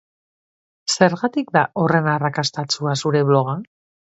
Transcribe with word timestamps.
Zergatik 0.95 1.53
da 1.57 1.63
horren 1.83 2.09
arrakastatsua 2.15 2.97
zure 3.05 3.23
bloga? 3.31 3.57